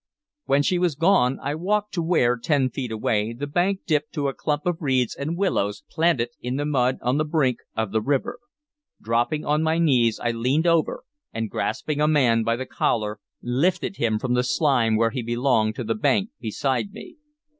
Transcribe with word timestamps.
When 0.45 0.63
she 0.63 0.79
was 0.79 0.95
gone, 0.95 1.37
I 1.43 1.53
walked 1.53 1.93
to 1.93 2.01
where, 2.01 2.35
ten 2.35 2.71
feet 2.71 2.91
away, 2.91 3.33
the 3.33 3.45
bank 3.45 3.81
dipped 3.85 4.13
to 4.13 4.29
a 4.29 4.33
clump 4.33 4.65
of 4.65 4.81
reeds 4.81 5.13
and 5.15 5.37
willows 5.37 5.83
planted 5.91 6.29
in 6.41 6.55
the 6.55 6.65
mud 6.65 6.97
on 7.03 7.19
the 7.19 7.23
brink 7.23 7.59
of 7.77 7.91
the 7.91 8.01
river. 8.01 8.39
Dropping 8.99 9.45
on 9.45 9.61
my 9.61 9.77
knees 9.77 10.19
I 10.19 10.31
leaned 10.31 10.65
over, 10.65 11.03
and, 11.31 11.51
grasping 11.51 12.01
a 12.01 12.07
man 12.07 12.41
by 12.43 12.55
the 12.55 12.65
collar, 12.65 13.19
lifted 13.43 13.97
him 13.97 14.17
from 14.17 14.33
the 14.33 14.41
slime 14.43 14.95
where 14.97 15.11
he 15.11 15.21
belonged 15.21 15.75
to 15.75 15.83
the 15.83 15.93
bank 15.93 16.31
beside 16.39 16.91
me. 16.93 17.17